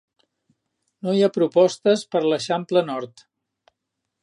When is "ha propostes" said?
1.27-2.05